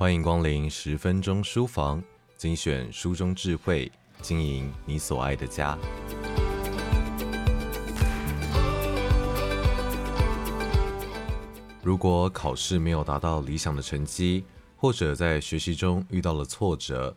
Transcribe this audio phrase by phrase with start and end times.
[0.00, 2.02] 欢迎光临十分钟书房，
[2.38, 3.92] 精选书中智慧，
[4.22, 5.76] 经营你所爱的家。
[11.82, 14.42] 如果考试没有达到理想的成绩，
[14.74, 17.14] 或者在学习中遇到了挫折，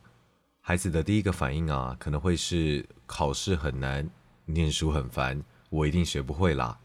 [0.60, 4.06] 孩子的第一个反应啊，可能会是考试很难，
[4.44, 6.78] 念书很烦，我一定学不会啦。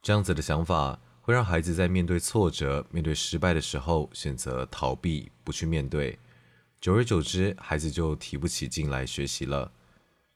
[0.00, 6.18] 这样子的想法会让孩子在面对挫折、面对失败的时候选择逃避，不去面对。
[6.82, 9.72] 久而久之，孩子就提不起劲来学习了。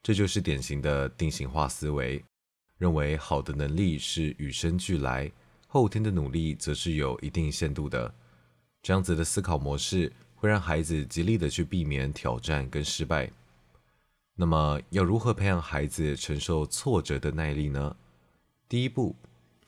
[0.02, 2.24] 这就是典型的定型化思维，
[2.78, 5.30] 认为好的能力是与生俱来，
[5.66, 8.14] 后天的努力则是有一定限度的。
[8.80, 10.10] 这样子的思考模式。
[10.40, 13.28] 会让孩子极力的去避免挑战跟失败。
[14.36, 17.96] 那么，要如何培养孩子承受挫折的耐力呢？
[18.68, 19.16] 第一步，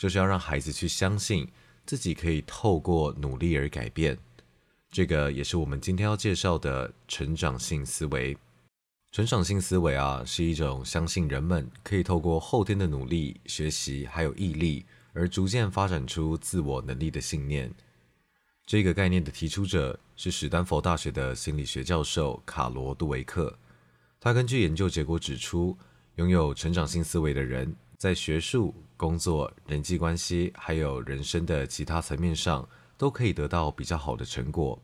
[0.00, 1.46] 就是要让孩子去相信
[1.84, 4.16] 自己可以透过努力而改变。
[4.90, 8.34] 这个也是我们今天要介绍的成长性思维。
[9.12, 17.70] 成长性思维啊，是一种相信人们可以透过后天的努力、学习还有毅力，而逐渐发展出自我能力的信念。
[18.64, 23.54] 这个概念的提出者是史丹佛大学的心理学教授卡罗·杜维克。
[24.18, 25.76] 他根据研究结果指出，
[26.14, 34.80] 拥有成长性思维的人，在学术、工作、人际关系，还有人生的其他层面上，都可以得到比较好的成果。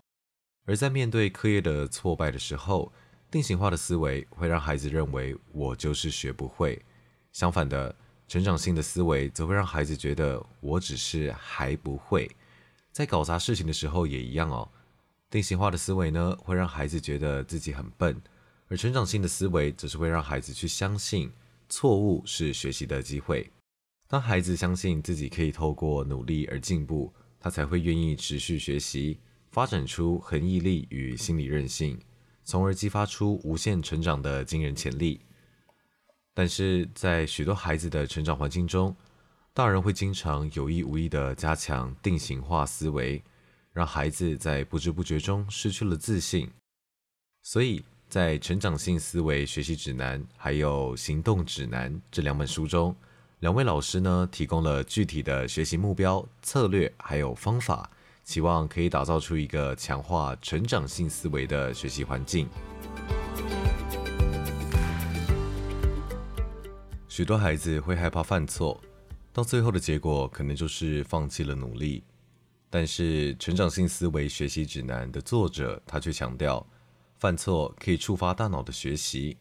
[0.66, 2.92] 而在面对课业的挫败的时候，
[3.30, 6.78] 定型化的思维会让孩子认为我就是学不会。
[7.32, 7.96] 相反的，
[8.28, 12.30] 成长性的思维则会让孩子觉得我只是还不会。
[12.92, 14.68] 在搞砸事情的时候也一样哦。
[15.30, 18.20] 定型化的思维呢，会让孩子觉得自己很笨，
[18.68, 21.32] 而成长性的思维则是会让孩子去相信
[21.68, 23.50] 错误是学习的机会。
[24.08, 29.18] 当孩子相信自己可以透过努力而进步，他才会愿意持续学习，
[29.50, 31.98] 发展出恒毅力与心理韧性，
[32.44, 35.20] 从而激发出无限成长的惊人潜力。
[36.32, 38.94] 但是在许多孩子的成长环境中，
[39.52, 43.22] 大人会经常有意无意地加强定型化思维，
[43.72, 46.48] 让孩子在不知不觉中失去了自信。
[47.42, 52.94] 所以在《成长性思维学习指南》还有《行动指南》这两本书中，
[53.40, 57.90] 两位老师呢提供了具体的学习目标、策略还有方法，
[58.22, 62.48] 期望可以打造出一个强化成长性思维的学习环境。
[67.08, 68.80] 许多孩子会害怕犯错。
[69.32, 72.04] 到最后的结果可能就是放弃了努力，
[72.70, 76.64] 但是《成长性思维学习指南》的作者他却强调，
[77.26, 79.36] 犯错可以触发大脑的学习。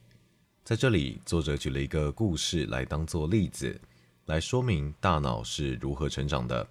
[0.63, 3.79] 在这里，作者举了一个故事来当做例子，
[4.25, 6.67] 来说明大脑是如何成长的。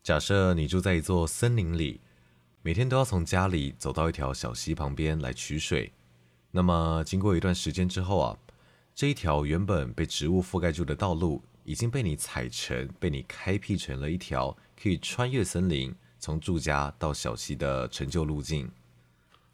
[0.00, 2.00] 假设你住在一座森林里，
[2.62, 5.92] 每天都要从家里走到一条小溪旁边来取水，
[6.52, 8.38] 那么经过一段时间之后啊，
[8.94, 18.70] 这一条原本被植物覆盖住的道路，已经被你踩成，被你开辟成了一条可以穿越森林，从住家到小溪的成就路径。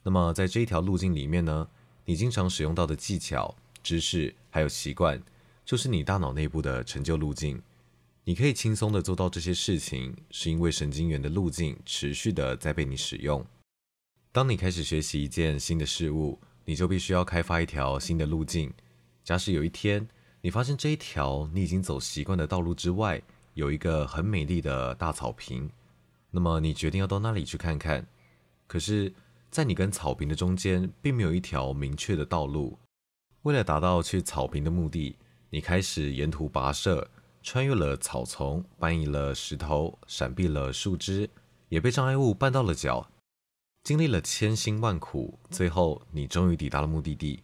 [0.03, 1.69] 那么，在这一条路径里面呢，
[2.05, 5.23] 你经常使用到的技巧、知识还有习惯，
[5.65, 7.61] 就是你大脑内部的成就路径。
[8.25, 13.45] 你可以轻松地做到这些事情，是因为神经元的路径持续地在被你使用。
[14.31, 18.73] 当你开始学习一件新的事物，你就必须要开发一条新的路径。
[19.25, 20.07] 假使有一天，
[20.43, 23.23] 你发现这一条你已经走习惯的道路之外，
[23.55, 25.71] 有一个很美丽的大草坪，
[26.31, 28.07] 那么你决定要到那里去看看。
[28.67, 29.13] 可是，
[29.51, 32.79] 在你跟草坪的中间，并没有一条明确的道路。
[33.43, 35.17] 为了达到去草坪的目的，
[35.51, 37.09] 你开始沿途跋涉，
[37.43, 41.29] 穿越了草丛，搬移了石头，闪避了树枝，
[41.69, 43.11] 也被障碍物绊到了脚。
[43.85, 47.43] 经历了千辛万苦，最后你终于抵达了目的地。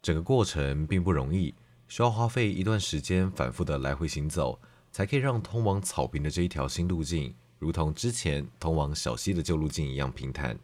[0.00, 1.54] 整个过程并不容易。
[1.88, 4.58] 需要花费一段时间，反复的来回行走，
[4.90, 10.58] 才可以让通往草坪的这一条新路径，如同之前通往小溪的旧路径一样平坦。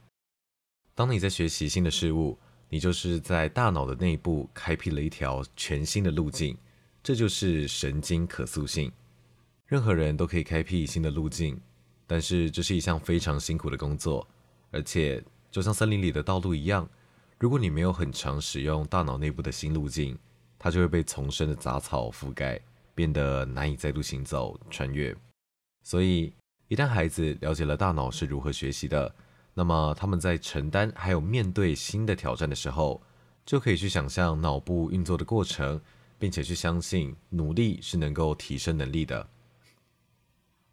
[0.99, 2.37] 当你在学习新的事物，
[2.69, 6.59] 你就是在大脑的内部开辟了一条全新的路径，
[7.05, 8.91] 这就是神经可塑性。
[9.67, 11.57] 任何人都可以开辟新的路径，
[12.05, 14.27] 但是这是一项非常辛苦的工作，
[14.73, 15.23] 而且
[15.53, 16.91] 就像森林里的道路一样，
[17.39, 20.19] 如果你没有很常使用大脑内部的新路径，
[20.59, 22.61] 它就会被丛生的杂草覆盖，
[22.97, 25.17] 变得难以再度行走、穿越。
[25.85, 26.33] 所以，
[26.67, 29.15] 一旦孩子了解了大脑是如何学习的，
[29.59, 33.03] 那么他们在承担还有面对新的挑战的时候，
[33.45, 35.81] 就可以去想象脑部运作的过程，
[36.17, 39.29] 并且去相信努力是能够提升能力的。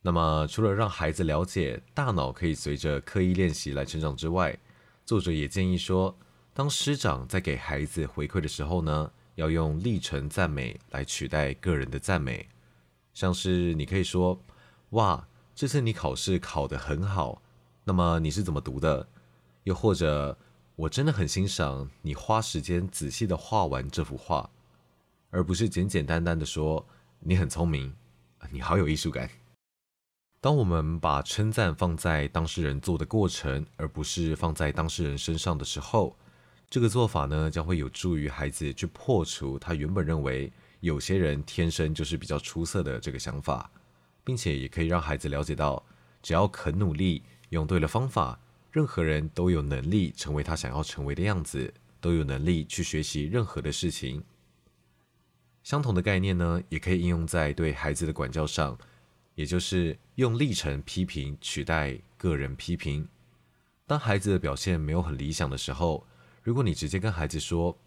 [0.04, 4.56] 那么，除了让孩子了解大脑可以随着刻意练习来成长之外，
[5.04, 6.16] 作者也建议说，
[6.54, 12.48] 当师长在给孩子回馈的时候呢，要用历程赞美来取代个人的赞美。
[13.16, 14.40] 像是你可以说
[14.92, 17.42] ：“哇，这次你考试考得很好，
[17.86, 19.08] 那么你是怎么读的？”
[19.64, 20.38] 又或者，
[20.76, 24.50] 我真的很欣赏你花时间仔细地画完这幅画，
[25.30, 26.86] 而不是简简单单的说
[27.20, 27.96] 你很聪明，
[28.52, 29.30] 你好有艺术感。
[30.40, 36.16] 当我们把称赞放在当事人做的过程，而不是放在当事人身上的时候，
[36.70, 43.72] 这个做法呢，将会有助于孩子去破除他原本认为有些人天生就是比较出色的这个想法，
[44.24, 45.84] 并且也可以让孩子了解到，
[46.22, 47.24] 只要肯努力，
[47.56, 48.40] 用对了方法，
[48.72, 54.24] 任何人都有能力成为他想要成为的样子，都有能力去学习任何的事情。
[55.63, 58.78] 相同的概念呢，也可以应用在对孩子的管教上。
[59.34, 63.06] 也就是用历程批评取代个人批评。
[63.86, 66.08] 当孩子的表现没有很理想的时候，
[66.42, 67.78] 如果你直接跟孩子说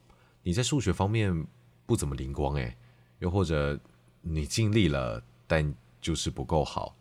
[0.42, 1.46] 你在数学方面
[1.86, 2.76] 不怎么灵光诶，
[3.20, 3.80] 又或者
[4.20, 6.94] 你尽力了，但就是不够好，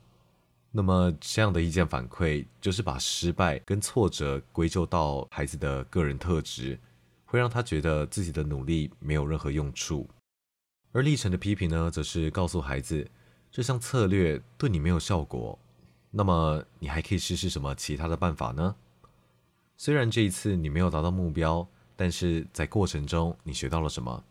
[0.78, 6.78] 那么这样的意见反馈就是把失败跟挫折归咎到孩子的个人特质，
[7.26, 10.08] 会让他觉得自己的努力没有任何用处。
[10.92, 13.10] 而历程的批评呢，则是告诉孩子。
[13.52, 15.58] 这项策略对你没有效果，
[16.12, 18.76] 那么你还可以试试什么其他的办法呢？
[19.78, 24.24] 虽然这一次你没有达到目标，但是在过程中你学到了什么？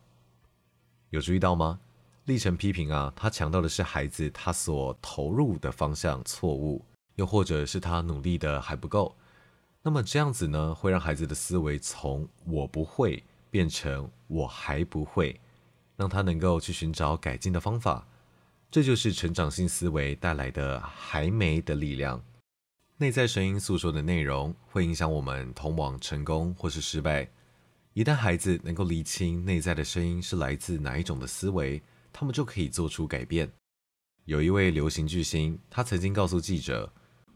[1.11, 1.81] 有注意到吗？
[2.27, 6.85] 历程批评啊，他强调的是孩子他所投入的方向错误，
[7.15, 9.17] 又或者是他努力的还不够。
[9.81, 15.41] 那么这样子呢，会让孩子的思维从我不会变成我还不会，
[15.97, 18.05] 让他能够去寻找改进的方法。
[18.73, 22.21] 这就是成长性思维带来的“还没”的力量。
[22.97, 27.29] 内在声音诉说的内容会影响我们通往成功或是失败。
[27.93, 31.81] 一旦孩子能够厘清内在的声音是来自哪一种的思维，
[32.19, 33.53] 他们就可以做出改变。
[34.25, 36.91] 有一位流行巨星，他曾经告诉记者，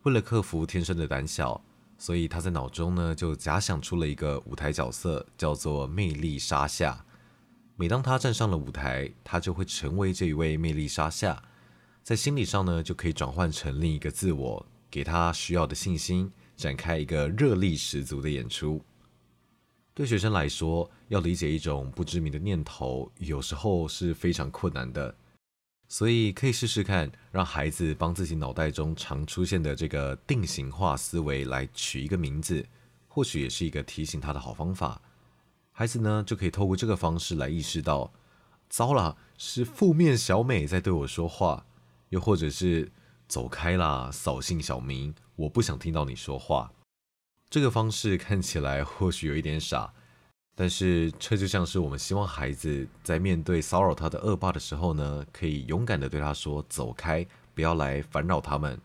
[0.05, 1.63] 为了克服天生的胆小，
[1.99, 7.05] 所以他在脑中呢就假想出了一个舞台角色，叫做魅力莎夏。
[7.77, 11.43] 每当他站上了舞台，他就会成为这一位魅力莎夏，
[12.03, 18.83] 在心理上呢，就可以转换成另一个自我，给他需要的信心，展开一个热力十足的演出。
[20.01, 25.15] 对学生来说，要理解一种不知名的念头，有时候是非常困难的，
[25.89, 32.67] 所以可以试试看，让孩子帮自己脑袋中常出现的这个定型化思维来取一个名字，
[33.09, 35.03] 或许也是一个提醒他的好方法。
[35.71, 38.11] 孩子呢，就可以透过这个方式来意识到，
[38.71, 41.67] 糟了，是负面小美在对我说话，
[42.09, 42.91] 又或者是
[43.29, 46.73] 走开啦，扫兴小明，我不想听到你说话。
[47.51, 49.93] 这个方式看起来或许有一点傻，
[50.55, 58.81] 但是这就像是我们希望孩子在面对骚扰他的恶霸的时候呢，可以勇敢地对他说：“走开，不要来烦扰他们。”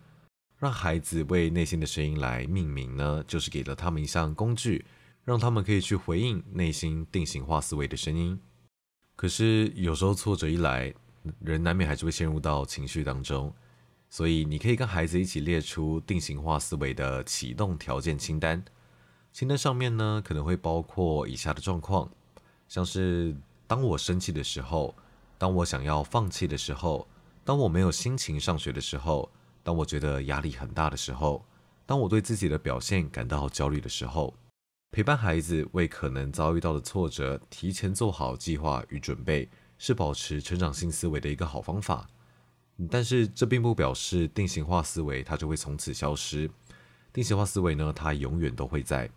[0.57, 4.83] 让孩子为内心的声音来命名呢，就是给了他们一项工具。
[5.23, 8.39] 让他们可以去回应内心定型化思维的声音。
[9.15, 10.93] 可是有时候挫折一来，
[11.39, 13.51] 人难免还是会陷入到情绪当中。
[14.09, 18.63] 所以你可以跟孩子一起列出定型化思维的启动条件清单。
[19.33, 22.09] 清单上面呢，可能会包括以下的状况，
[22.67, 23.35] 像是
[23.67, 24.95] 当我生气的时候，
[25.37, 27.07] 当我想要放弃的时候，
[27.43, 29.29] 当我没有心情上学的时候，
[29.63, 31.45] 当我觉得压力很大的时候，
[31.85, 34.33] 当我对自己的表现感到焦虑的时候。
[34.91, 42.07] 陪伴孩子为可能遭遇到的挫折提前做好计划与准备，是保持成长性思维的一个好方法。
[42.89, 46.49] 但是这并不表示定型化思维它就会从此消失。
[47.13, 49.09] 定型化思维呢，它永远都会在。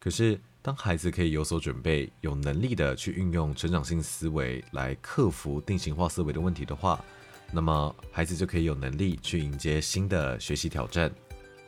[0.00, 7.02] 可是当孩子可以有所准备，有能力的去运用成长性思维来克服定型化思维的问题的话，
[7.52, 11.10] 那么孩子就可以有能力去迎接新的学习挑战。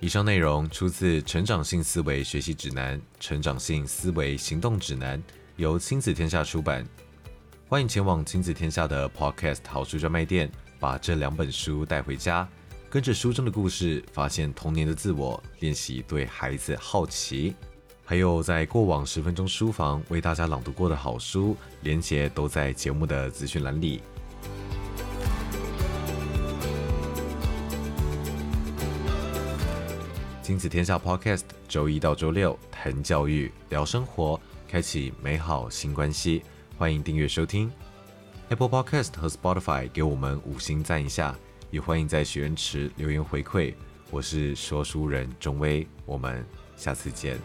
[0.01, 5.19] 以上内容出自《成长性思维学习指南》《成长性思维行动指南》，
[5.57, 6.87] 由亲子天下出版。
[7.69, 12.49] 欢迎前往亲子天下的 Podcast 好书专卖店，把这两本书带回家，
[12.89, 17.55] 跟着书中的故事，发现童年的自我，练习对孩子好奇。
[18.05, 24.01] 还有在过往十分钟书房为大家朗读过的好书，连结都在节目的资讯栏里。
[30.41, 36.43] 亲子天下 Podcast，周一到周六谈教育、聊生活，开启美好新关系。
[36.79, 37.69] 欢迎订阅收听
[38.49, 41.37] Apple Podcast 和 Spotify，给我们五星赞一下，
[41.73, 43.75] 也欢迎在许愿池留言回馈。
[44.09, 47.37] 我是说书人钟威，我们下次见。